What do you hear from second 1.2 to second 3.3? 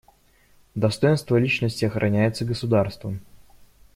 личности охраняется государством.